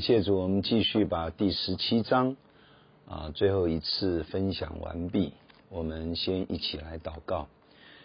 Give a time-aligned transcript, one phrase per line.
[0.00, 2.36] 谢主，我们继续把第十七章
[3.08, 5.32] 啊最后一次分享完毕。
[5.70, 7.48] 我们先一起来祷告，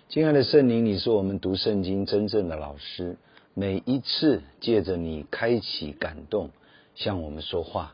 [0.09, 3.17] 亲爱的圣灵，你是我们读圣经真正的老师。
[3.53, 6.49] 每一次借着你开启感动，
[6.95, 7.93] 向我们说话，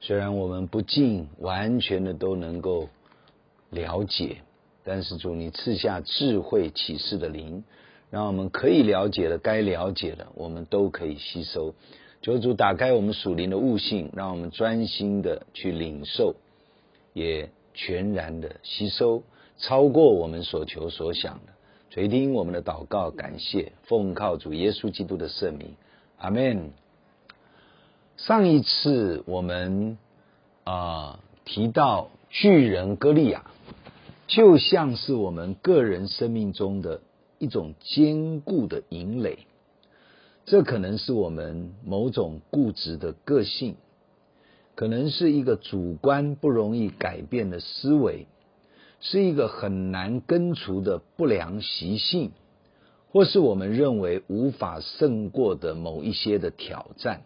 [0.00, 2.88] 虽然我们不尽完全的都能够
[3.70, 4.38] 了解，
[4.84, 7.64] 但是主你赐下智慧启示的灵，
[8.10, 11.74] 让我们可以了解的、该了解的，我们都可以吸收。
[12.20, 16.34] 求主打开我们属灵的悟性，让我们专心的去领受，
[17.12, 19.22] 也全然的吸收，
[19.56, 21.52] 超过我们所求所想的。
[21.90, 25.74] 垂听我们的祷告，感谢奉靠主耶稣基督的圣名，
[26.18, 26.70] 阿门。
[28.16, 29.96] 上一次我们
[30.64, 33.46] 啊、提到巨人歌利亚，
[34.26, 37.00] 就像是我们个人生命中的
[37.38, 39.38] 一种坚固的营垒。
[40.50, 43.76] 这可能是我们某种固执的个性，
[44.74, 48.26] 可能是一个主观不容易改变的思维，
[48.98, 52.30] 是一个很难根除的不良习性，
[53.12, 57.20] 或是我们认为无法胜过的某一些的挑战，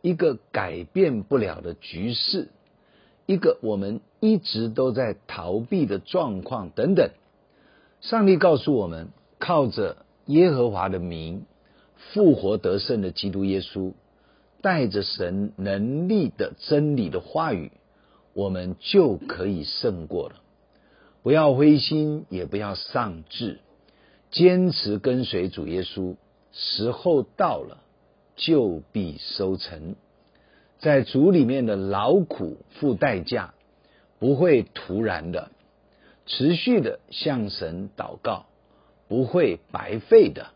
[0.00, 2.48] 一个改变不了的局势，
[3.26, 7.10] 一个我们一直都在逃避的状况等等。
[8.00, 11.44] 上帝告诉我们，靠着耶和华的名。
[12.10, 13.92] 复活得胜的基督耶稣，
[14.60, 17.72] 带着神能力的真理的话语，
[18.34, 20.36] 我们就可以胜过了。
[21.22, 23.60] 不要灰心，也不要丧志，
[24.30, 26.16] 坚持跟随主耶稣，
[26.52, 27.78] 时候到了，
[28.36, 29.94] 就必收成。
[30.80, 33.54] 在主里面的劳苦付代价，
[34.18, 35.52] 不会突然的，
[36.26, 38.46] 持续的向神祷告，
[39.08, 40.48] 不会白费的。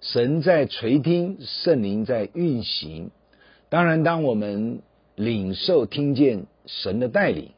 [0.00, 3.10] 神在垂听，圣灵在运行。
[3.68, 4.80] 当然，当我们
[5.16, 7.50] 领受、听见神的带领，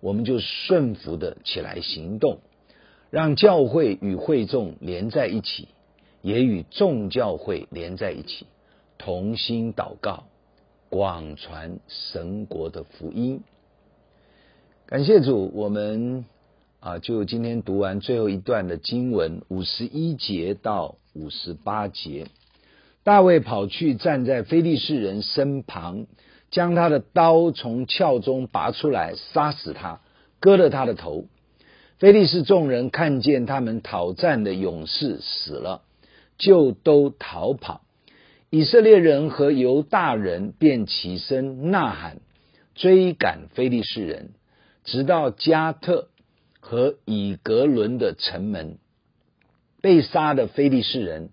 [0.00, 2.40] 我们就顺服的起来行动，
[3.10, 5.68] 让教会与会众连在一起，
[6.20, 8.46] 也与众教会连在一起，
[8.98, 10.24] 同心祷告，
[10.90, 13.40] 广传神国的福音。
[14.86, 16.24] 感谢主，我们
[16.80, 20.96] 啊，就今天读完最后一段的经文，五十一节到。
[21.14, 22.26] 五十八节，
[23.04, 26.06] 大卫跑去站在非利士人身旁，
[26.50, 30.00] 将他的刀从鞘中拔出来，杀死他，
[30.40, 31.26] 割了他的头。
[31.98, 35.82] 非利士众人看见他们讨战的勇士死了，
[36.36, 37.82] 就都逃跑。
[38.50, 42.18] 以色列人和犹大人便起身呐喊，
[42.74, 44.30] 追赶非利士人，
[44.84, 46.08] 直到加特
[46.60, 48.78] 和以格伦的城门。
[49.84, 51.28] 被杀的非利士人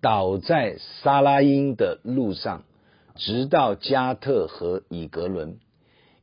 [0.00, 2.64] 倒在撒拉因的路上，
[3.14, 5.58] 直到加特和以格伦。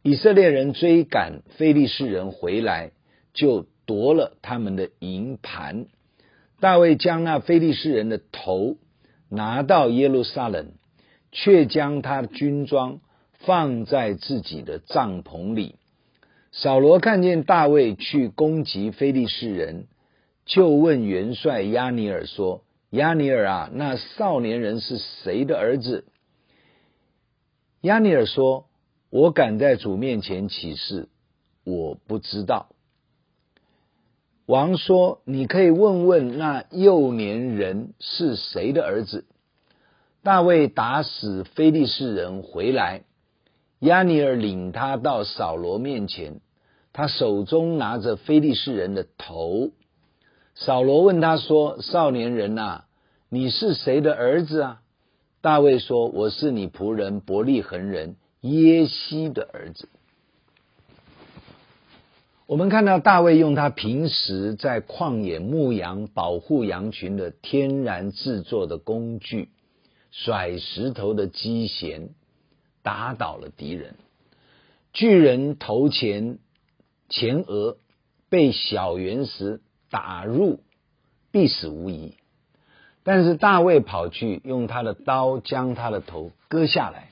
[0.03, 2.91] 以色列人追赶非利士人回来，
[3.33, 5.85] 就夺了他们的营盘。
[6.59, 8.75] 大卫将那非利士人的头
[9.29, 10.73] 拿到耶路撒冷，
[11.31, 12.99] 却将他的军装
[13.45, 15.75] 放在自己的帐篷里。
[16.51, 19.85] 扫罗看见大卫去攻击非利士人。
[20.45, 26.05] 就问元帅亚尼尔说：“亚尼尔啊，那少年人是谁的儿子？”
[27.81, 28.65] 亚尼尔说
[29.09, 31.07] ：“我敢在主面前起誓，
[31.63, 32.69] 我不知道。”
[34.47, 39.25] 王说：“你可以问问那幼年人是谁的儿子？”
[40.23, 43.03] 大卫打死非利士人回来，
[43.79, 46.41] 亚尼尔领他到扫罗面前，
[46.93, 49.71] 他手中拿着非利士人的头。
[50.55, 52.83] 扫罗问他说：“少年人呐，
[53.29, 54.81] 你是谁的儿子啊？”
[55.41, 59.89] 大卫说：“我是你仆人伯利恒人耶西的儿子。”
[62.45, 69.49] 我们看到大卫用他平时在旷野牧羊、保护羊群的天然制作的工具——
[70.11, 72.09] 甩石头的机弦，
[72.83, 73.95] 打倒了敌人。
[74.91, 76.39] 巨人头前
[77.07, 77.77] 前额
[78.29, 79.61] 被小圆石。
[79.91, 80.61] 打入
[81.31, 82.15] 必死无疑，
[83.03, 87.09] 但是大卫跑去用他的刀将他的头割下来，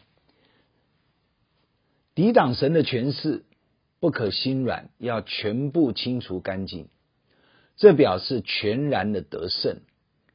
[2.15, 3.43] 抵挡神的权势，
[3.99, 6.87] 不可心软，要全部清除干净。
[7.75, 9.81] 这表示全然的得胜，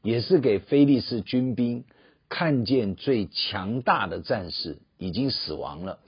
[0.03, 1.85] 也是给非利士军兵
[2.29, 5.99] 看见最强大的战士已经死亡了。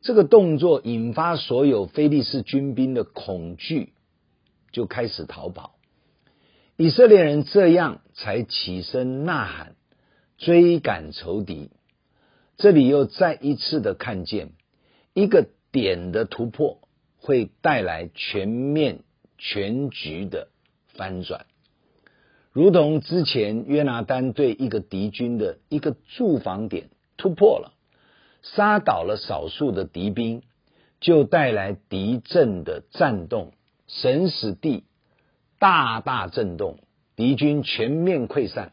[0.00, 3.92] 这个动作引发所有非利士军兵的恐惧。
[4.76, 5.76] 就开始逃跑，
[6.76, 9.74] 以色列人这样才起身呐喊，
[10.36, 11.70] 追赶仇敌。
[12.58, 14.50] 这里又再一次的看见，
[15.14, 16.80] 一个点的突破
[17.16, 18.98] 会带来全面
[19.38, 20.48] 全局的
[20.92, 21.46] 翻转，
[22.52, 27.72] 如同之前约拿单对一个敌军的一个驻防点突破了，
[28.42, 30.42] 杀倒了少数的敌兵，
[31.00, 33.54] 就带来敌阵的战动，
[33.88, 34.84] 神使地
[35.58, 36.78] 大大震动，
[37.14, 38.72] 敌军全面溃散。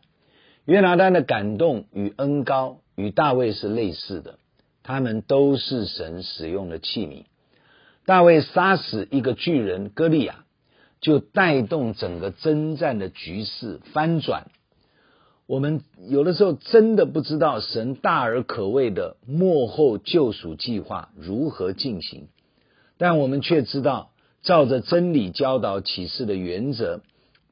[0.65, 4.39] 约拿单的感动与恩高与大卫是类似的，
[4.81, 7.25] 他们都是神使用的器皿。
[8.05, 10.45] 大卫杀死一个巨人歌利亚，
[11.01, 14.47] 就带动整个征战的局势翻转。
[15.45, 22.29] 我们有的时候真的不知道神大而可畏的幕后救赎计划如何进行，
[22.97, 24.11] 但我们却知道，
[24.43, 27.01] 照着真理教导启示的原则，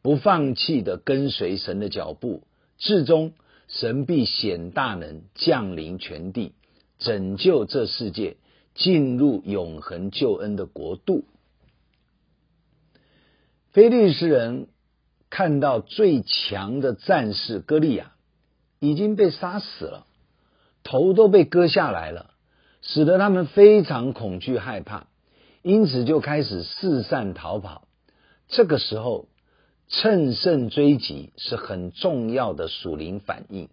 [0.01, 2.43] 不放弃的跟随神的脚步。
[2.77, 3.33] 至终，
[3.67, 6.53] 神必显大能，降临全地，
[6.99, 8.35] 拯救这世界，
[8.75, 11.23] 进入永恒救恩的国度。
[13.71, 14.67] 非利士人
[15.29, 18.11] 看到最强的战士歌利亚
[18.79, 20.05] 已经被杀死了，
[20.83, 22.31] 头都被割下来了，
[22.81, 25.07] 使得他们非常恐惧害怕，
[25.61, 27.87] 因此就开始四散逃跑。
[28.47, 29.27] 这个时候，
[29.87, 33.69] 乘胜追击是很重要的属灵反应。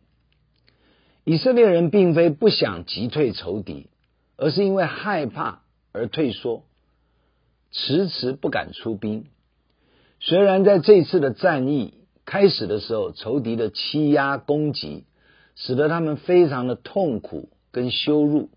[1.25, 3.89] 以色列人并非不想击退仇敌，
[4.37, 5.63] 而是因为害怕
[5.93, 6.65] 而退缩，
[7.71, 9.27] 迟迟不敢出兵。
[10.21, 11.95] 虽然在这次的战役
[12.25, 15.05] 开始的时候，仇敌的欺压攻击
[15.55, 18.49] 使得他们非常的痛苦跟羞辱，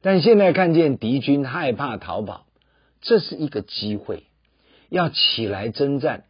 [0.00, 2.46] 但现在看见敌军害怕逃跑，
[3.00, 4.24] 这是一个机会，
[4.88, 6.24] 要起来征战。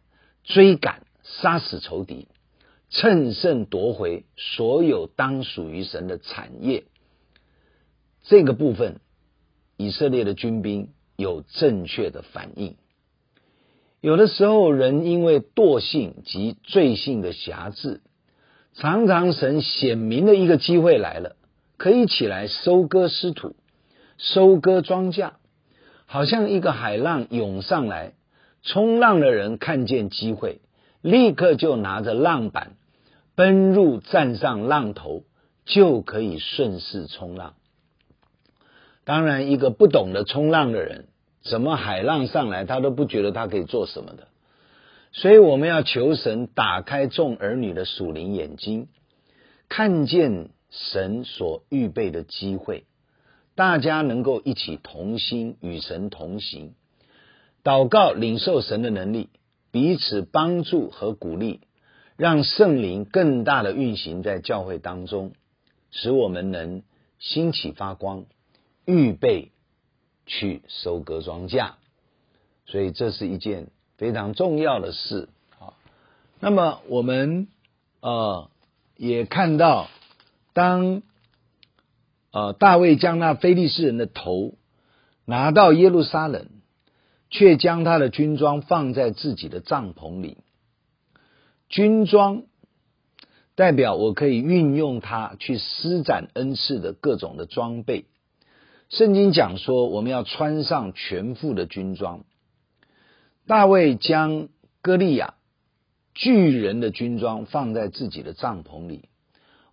[0.45, 2.27] 追赶、杀死仇敌，
[2.89, 6.85] 乘胜夺回所有当属于神的产业。
[8.23, 8.99] 这个部分，
[9.77, 12.77] 以色列的军兵有正确的反应。
[14.01, 18.01] 有的时候，人因为惰性及罪性的辖制，
[18.73, 21.35] 常常神显明的一个机会来了，
[21.77, 23.55] 可以起来收割失土、
[24.17, 25.33] 收割庄稼，
[26.11, 28.13] 好像一个海浪涌上来。
[28.63, 30.59] 冲浪的人看见机会，
[31.01, 32.73] 立刻就拿着浪板
[33.35, 35.23] 奔入，站上浪头，
[35.65, 37.53] 就可以顺势冲浪。
[39.05, 41.05] 当然，一个不懂得冲浪的人，
[41.41, 44.27] 怎么海浪上来，他都不觉得他可以做什么的。
[45.13, 48.89] 所以，我们要求神打开众儿女的属灵眼睛，
[49.69, 52.83] 看见神所预备的机会，
[53.59, 56.75] 大家能够一起同心，与神同行。
[57.61, 59.27] 祷告，领受神的能力，
[59.69, 61.59] 彼此帮助和鼓励，
[62.15, 65.33] 让圣灵更大的运行在教会当中，
[65.91, 66.83] 使我们能
[67.19, 68.27] 兴起发光，
[68.85, 69.51] 预备
[70.25, 71.71] 去收割庄稼。
[72.65, 75.27] 所以这是一件非常重要的事
[75.59, 75.75] 啊。
[76.39, 77.49] 那么我们
[77.99, 78.49] 呃
[78.95, 79.89] 也看到，
[80.53, 81.01] 当
[82.31, 84.55] 呃大卫将那非利士人的头
[85.25, 86.47] 拿到耶路撒冷。
[87.31, 90.39] 却将他的军装放在自己的帐篷里。
[91.67, 92.41] 军装
[93.53, 98.05] 代表我可以运用它去施展恩赐的各种的装备。
[98.89, 102.23] 圣经讲说，我们要穿上全副的军装。
[103.45, 104.47] 大卫将
[104.81, 105.35] 歌利亚
[106.15, 109.07] 巨人的军装放在自己的帐篷里，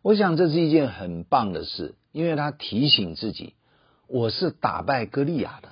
[0.02, 3.52] 我想这是一件很棒的事，因为他提醒自己，
[4.08, 5.68] 我是打败歌利亚的。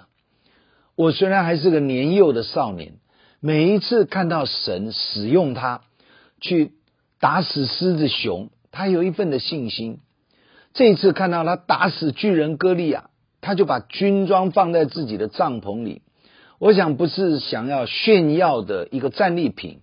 [0.94, 2.96] 我虽然还是个年幼的少年，
[3.40, 5.80] 每一次看到神使用他
[6.42, 6.72] 去
[7.18, 10.00] 打死狮子熊，他有一份的信心。
[10.74, 13.08] 这一次看到他打死巨人歌利亚，
[13.40, 16.02] 他就把军装放在自己的帐篷里。
[16.58, 19.80] 我想不是想要炫耀的一个战利品，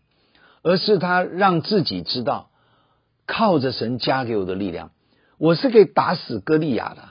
[0.62, 2.52] 而是他让自己知道，
[3.26, 4.92] 靠着神加给我的力量，
[5.42, 7.02] 我是可以打死歌利亚的，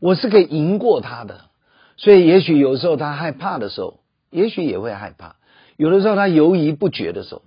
[0.00, 1.50] 我是可以赢过他的。
[1.98, 5.36] 所以，也许有时候他害怕的时候，也许也会害怕；
[5.76, 7.42] 有的时候他犹豫不决的时候，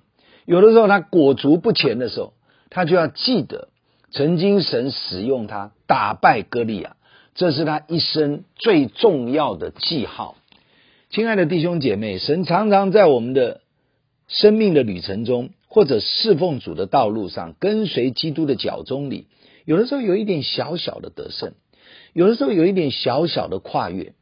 [0.46, 2.34] 有的时候他裹足不前的时候，
[2.70, 3.70] 他就要记得，
[4.12, 6.98] 曾经神使用他打败歌利亚，
[7.34, 10.36] 这是他一生最重要的记号。
[11.10, 13.62] 亲爱的弟兄姐妹，神常常在我们的
[14.28, 19.26] 生命的旅程中，或者侍奉主的道路上，跟随基督的脚踪里，
[19.66, 21.54] 有的时候有一点小小的得胜，
[22.14, 24.14] 有的时候有一点小小的跨越。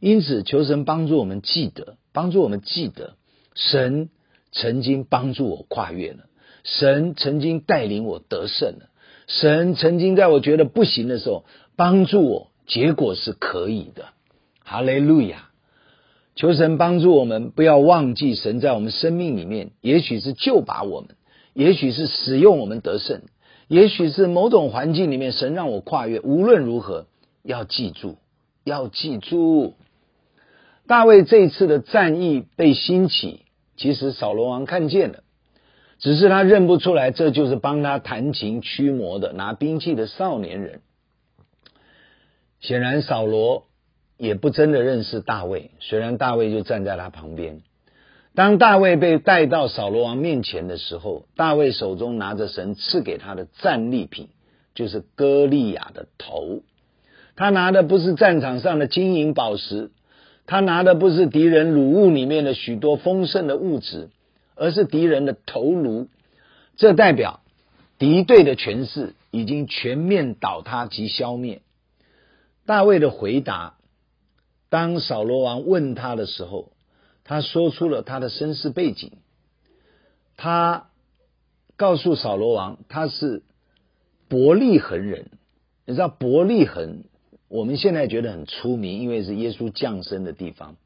[0.00, 3.14] 因此，求神帮助我们记得，帮助我们记得，
[3.54, 4.10] 神
[4.52, 6.26] 曾经帮助我跨越了，
[6.64, 8.90] 神曾经带领我得胜了，
[9.26, 14.08] 神曾经在我觉得不行的时候帮助我，结果是可以的。
[14.64, 15.50] 哈利路亚！
[16.34, 21.16] 求神帮助我们，不要忘记神在我们生命里面，也许是救拔我们，
[21.54, 23.22] 也许是使用我们得胜，
[23.68, 26.20] 也许是某种环境里面神让我跨越。
[26.20, 27.06] 无论如何，
[27.42, 28.16] 要记住，
[28.64, 29.74] 要记住，
[30.86, 33.42] 大卫这次的战役被兴起，
[33.76, 35.22] 其实扫罗王看见了，
[35.98, 40.80] 只是他认不出来，这就是帮他弹琴驱魔的拿兵器的少年人。
[42.60, 43.64] 显然，扫罗。
[44.18, 47.60] 也不真的认识大卫，虽然大卫就站在他旁边。
[48.36, 54.28] 当大卫被带到扫罗王面前的时候，大卫手中拿着神赐给他的战利品，
[54.74, 56.60] 就是歌利亚的头。
[57.34, 59.90] 他拿的不是战场上的金银宝石，
[60.44, 64.10] 他拿的不是敌人掳物里面的许多丰盛的物质，
[64.54, 66.08] 而是敌人的头颅。
[66.76, 67.40] 这代表
[67.98, 71.62] 敌对的权势已经全面倒塌及消灭。
[72.66, 73.72] 大卫的回答。
[74.68, 76.72] 当扫罗王问他的时候，
[77.26, 79.12] 他说出了他的身世背景。
[80.38, 80.86] 他
[81.76, 83.42] 告诉扫罗王，他是
[84.28, 85.30] 伯利恒人。
[85.84, 87.04] 你知道伯利恒，
[87.48, 90.76] 我们现在觉得很出名，因为是耶稣降生的地方。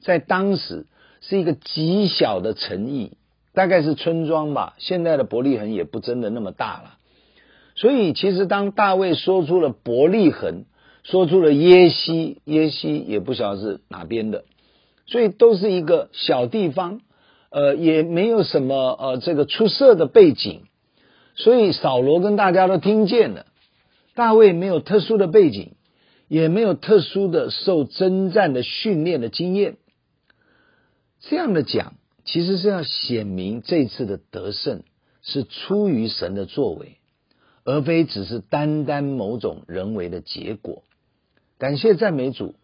[0.00, 0.86] 在当时
[1.20, 3.12] 是一个极小的城邑，
[3.52, 4.74] 大概是村庄吧。
[4.78, 6.98] 现在的伯利恒也不真的那么大了。
[7.76, 10.64] 所以，其实当大卫说出了伯利恒。
[11.02, 14.44] 说出了耶西，耶西也不晓得是哪边的，
[15.10, 17.00] 所以都是一个小地方，
[17.50, 20.62] 呃，也没有什么呃这个出色的背景，
[21.34, 23.46] 所以扫罗跟大家都听见了。
[24.14, 25.72] 大卫没有特殊的背景，
[26.28, 29.78] 也没有特殊的受征战的训练的经验，
[31.18, 34.84] 这样的讲，其实是要显明这次的得胜
[35.22, 36.98] 是出于神的作为，
[37.64, 40.84] 而非只是单单某种人为的结果。
[41.58, 42.54] 感谢赞美主，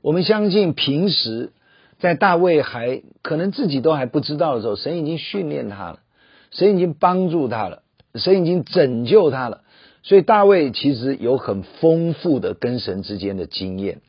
[0.00, 1.52] 我们相信平时
[2.00, 6.00] 在大卫还可能自己都还不知道的时候，神已经训练他了，
[6.50, 7.82] 神已经帮助他了，
[8.14, 9.62] 神已经拯救他了。
[10.02, 14.00] 所以大卫其实有很丰富的跟神之间的经验。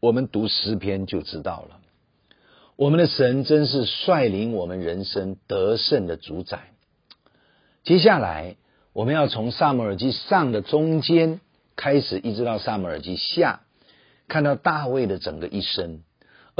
[0.00, 1.78] 我们读诗篇就知道了，
[2.76, 6.72] 我们的神真是率领我们人生得胜的主宰。
[7.84, 8.56] 接下来
[8.92, 11.40] 我们要从撒母耳记上的中间。
[11.80, 13.60] 开始一直到撒母耳记下，
[14.26, 16.00] 看到大卫的整个一生，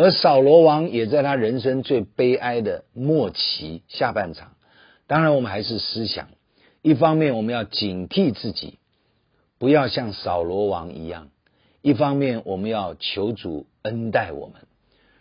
[0.00, 4.52] 而扫罗王也在他人生最悲哀的末期下半场。
[5.08, 6.28] 当然，我们还是思想，
[6.82, 8.78] 一方面我们要警惕自己，
[9.58, 11.30] 不要像扫罗王一样；
[11.82, 14.68] 一方面我们要求主恩待我们，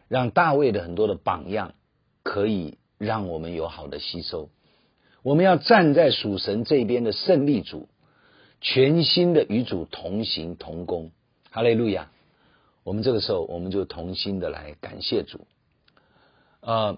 [0.09, 1.73] 让大卫的很多的榜样
[2.21, 4.51] 可以让我们有好的吸收。
[5.23, 7.89] 我们要站在属神这边的胜利组。
[8.61, 11.11] 全心的与主同行同工，
[11.49, 12.11] 哈利路亚！
[12.87, 15.45] 我们这个时候，我们就同心的来感谢主。
[16.61, 16.97] 呃，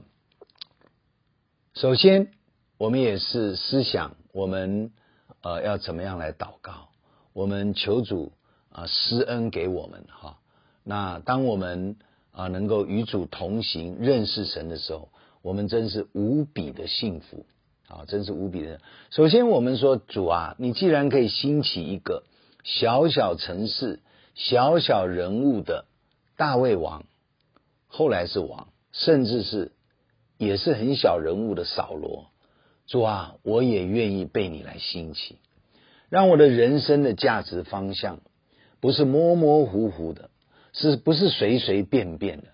[1.74, 2.32] 首先，
[2.78, 4.92] 我们也是思想，我们
[5.42, 6.90] 呃要怎么样来祷告？
[7.34, 8.34] 我们求主
[8.70, 10.38] 啊施恩给我们哈。
[10.84, 11.96] 那当我们
[12.34, 15.10] 啊能够与主同行，认识神的时候，
[15.42, 17.48] 我们真是无比的幸福。
[17.88, 18.80] 啊，真是无比的。
[19.10, 22.22] 首先，我们说主啊，你既然可以兴起一个
[22.64, 24.02] 小小城市、
[24.36, 25.86] 小小人物的
[26.38, 27.06] 大卫王，
[27.88, 29.72] 后来是王，甚至是
[30.38, 32.28] 也是很小人物的扫罗，
[32.88, 35.38] 主啊，我也愿意被你来兴起，
[36.10, 38.22] 让我的人生的价值方向
[38.80, 40.30] 不是模模糊糊的，
[40.72, 42.48] 是不是随随便便的？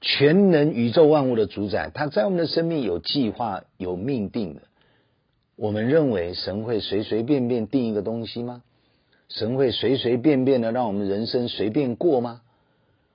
[0.00, 4.62] 全能宇宙万物的主宰，他在我们的生命有计划、有命定的。
[5.56, 8.62] 我们认为神会随随便便定一个东西吗？
[9.30, 12.42] 神会随随便便的让我们人生随便过吗？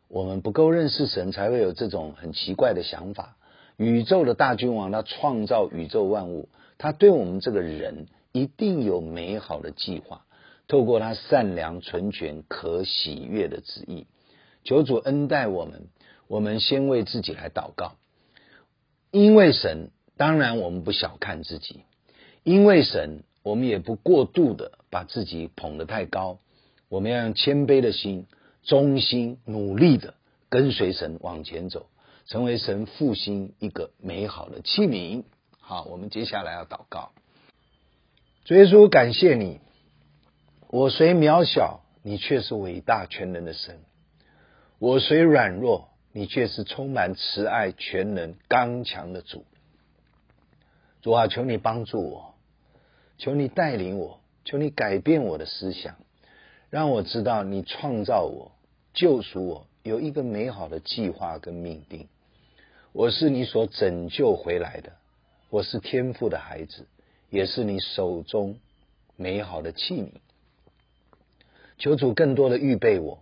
[0.08, 3.38] 我们不够认识神，才会有这种很奇怪的想法。
[3.78, 10.26] 宇宙的大君王，他创造宇宙万物，他对我们这个人一定有美好的计划，
[10.68, 14.08] 透过他善良、纯全、可喜悦的旨意。
[14.64, 15.88] 求主恩待我们，
[16.28, 17.96] 我们先为自己来祷告，
[19.12, 21.82] 因为神，当然我们不小看自己。
[22.44, 26.40] 因为神，我们也不过度的把自己捧得太高，
[26.90, 28.26] 我们要用谦卑的心、
[28.64, 30.16] 忠心、努力的
[30.50, 31.86] 跟随神往前走，
[32.26, 35.26] 成为神复兴一个美好的器皿。
[35.60, 37.12] 好，我们接下来要祷告。
[38.46, 39.60] 主耶稣，感谢你，
[40.70, 43.76] 我虽渺小，你却是伟大全能的神；
[44.80, 49.46] 我虽软弱，你却是充满慈爱、全能、刚强的主。
[51.04, 52.35] 主啊，求你帮助我。
[53.18, 55.96] 求你带领我，求你改变我的思想，
[56.70, 58.52] 让我知道你创造我、
[58.94, 62.08] 救赎我有一个美好的计划跟命定。
[62.92, 64.94] 我是你所拯救回来的，
[65.50, 66.88] 我是天父的孩子，
[67.30, 68.58] 也是你手中
[69.16, 70.10] 美好的器皿。
[71.78, 73.22] 求主更多的预备我，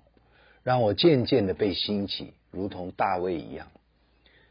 [0.64, 3.72] 让我渐渐的被兴起，如同大卫一样，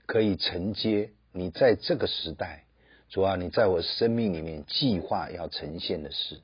[0.07, 2.65] 可以承接你在这个时代，
[3.13, 6.41] 主啊，你在我生命里面计划要呈现的事。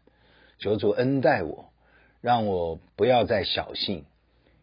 [0.58, 1.72] 求主恩待我，
[2.20, 4.04] 让我不要再小信，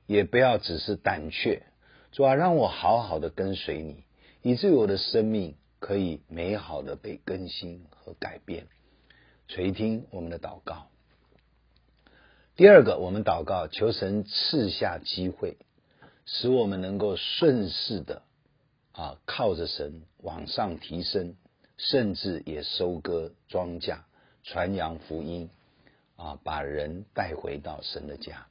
[0.06, 1.64] 也不要只是胆怯。
[2.12, 4.04] 主啊，让我好好的跟随你，
[4.44, 8.68] 以至于我的生命可以美好的被更新和改变。
[9.48, 10.86] 垂听我们的祷告。
[12.56, 15.58] 第二个，我们祷告，求神赐下机会，
[16.28, 18.22] 使我们能够顺势的
[18.92, 21.36] 啊，靠着神往上提升，
[21.77, 24.00] 甚至也收割庄稼，
[24.44, 25.50] 传扬福音。
[26.17, 28.48] 啊，把人带回到神的家，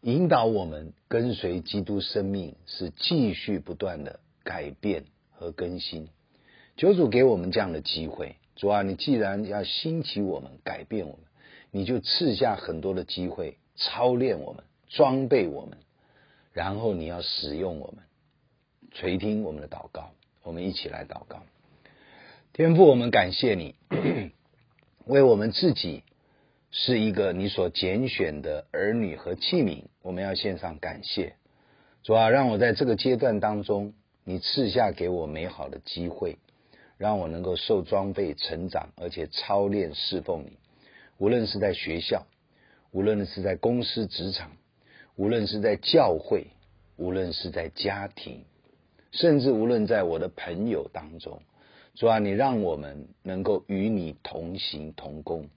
[0.00, 6.08] 引导我们跟随基督生命，是继续不断的改变和更新。
[6.78, 11.26] 求主给我们这样的机会，主啊，你既然要兴起我们，改变我们，
[11.70, 15.76] 你就赐下很多的机会，操练我们，装备我们，
[16.54, 18.02] 然后你要使用我们。
[18.90, 21.42] 垂听我们的祷告，我们一起来祷告。
[22.52, 23.76] 天父，我们感谢你，
[25.06, 26.02] 为我们自己。
[26.72, 31.34] 是一个你所拣选的儿女和器皿，我们要献上感谢。
[32.04, 33.92] 主啊，让我在这个阶段当中，
[34.22, 36.38] 你赐下给我美好的机会，
[36.96, 40.58] 让我能够受装备、成长，而且操练侍奉你。
[41.18, 42.24] 无论是在学校，
[42.92, 44.52] 无论是在公司职场，
[45.16, 46.48] 无论是在教会，
[46.96, 48.44] 无论是在家庭，
[49.10, 51.42] 甚至无论在我的朋友当中，
[52.00, 55.50] 主啊，你让我们能够与你同行同工。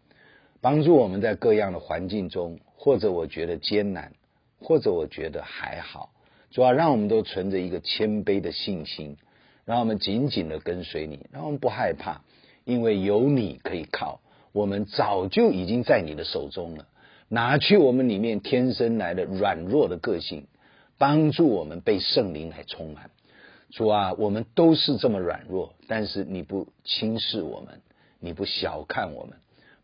[0.59, 4.11] 帮助我们在各样的环境中，或者我觉得艰难，
[4.59, 6.09] 或者我觉得还好，
[6.51, 9.15] 主要让我们都存着一个谦卑的信心，
[9.63, 12.23] 让我们紧紧的跟随你，让我们不害怕，
[12.65, 14.19] 因为有你可以靠，
[14.51, 16.89] 我们早就已经在你的手中了。
[17.29, 20.47] 拿去我们里面天生来的软弱的个性，
[20.97, 23.11] 帮助我们被圣灵来充满。
[23.73, 27.81] 主啊，我们都是这么软弱，但是你不轻视我们，
[28.19, 29.33] 你不小看我们。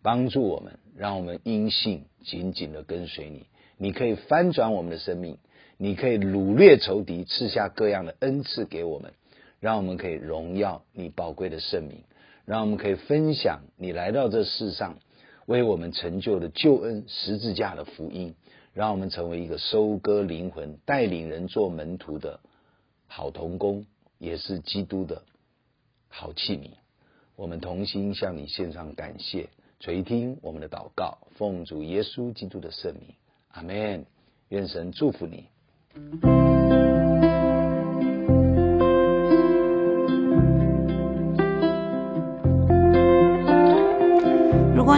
[0.04, 3.48] 帮助我们，让我们因信紧紧的跟随你。
[3.78, 5.40] 你可以翻转我们的生命，
[5.78, 9.12] 你可以掳掠仇敌，赐下各样的恩赐给我们，
[9.60, 12.04] 让我们可以荣耀你宝贵的圣名，
[12.46, 15.00] 让我们可以分享你来到这世上
[15.48, 18.36] 为我们成就的救恩十字架的福音，
[18.74, 22.40] 让我们成为一个收割灵魂、带领人做门徒的
[23.10, 23.86] 好童工，
[24.20, 25.24] 也是基督的
[26.08, 26.70] 好器皿。
[27.36, 29.50] 我们同心向你献上感谢。
[29.82, 33.16] 垂听我们的祷告，奉主耶稣基督的圣名，
[33.52, 34.06] 阿门。
[34.50, 36.59] 愿神祝福你。